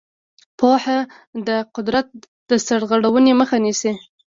پوهه 0.59 0.97
د 1.47 1.49
قدرت 1.75 2.07
د 2.49 2.51
سرغړونې 2.67 3.33
مخه 3.41 3.57
نیسي. 3.65 3.91